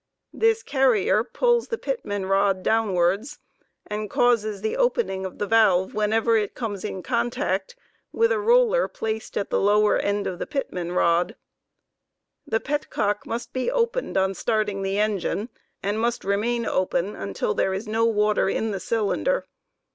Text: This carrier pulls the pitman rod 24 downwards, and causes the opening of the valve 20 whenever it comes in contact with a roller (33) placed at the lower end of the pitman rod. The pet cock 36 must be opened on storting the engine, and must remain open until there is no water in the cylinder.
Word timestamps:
This 0.33 0.63
carrier 0.63 1.23
pulls 1.23 1.67
the 1.67 1.77
pitman 1.77 2.25
rod 2.25 2.63
24 2.63 2.63
downwards, 2.63 3.37
and 3.85 4.09
causes 4.09 4.61
the 4.61 4.75
opening 4.75 5.27
of 5.27 5.37
the 5.37 5.45
valve 5.45 5.91
20 5.91 5.95
whenever 5.95 6.35
it 6.35 6.55
comes 6.55 6.83
in 6.83 7.03
contact 7.03 7.75
with 8.11 8.31
a 8.31 8.39
roller 8.39 8.87
(33) 8.87 8.97
placed 8.97 9.37
at 9.37 9.51
the 9.51 9.59
lower 9.59 9.99
end 9.99 10.25
of 10.25 10.39
the 10.39 10.47
pitman 10.47 10.91
rod. 10.93 11.35
The 12.47 12.59
pet 12.59 12.89
cock 12.89 13.17
36 13.25 13.27
must 13.27 13.53
be 13.53 13.69
opened 13.69 14.17
on 14.17 14.33
storting 14.33 14.81
the 14.81 14.97
engine, 14.97 15.49
and 15.83 15.99
must 15.99 16.25
remain 16.25 16.65
open 16.65 17.15
until 17.15 17.53
there 17.53 17.71
is 17.71 17.87
no 17.87 18.03
water 18.05 18.49
in 18.49 18.71
the 18.71 18.79
cylinder. 18.79 19.45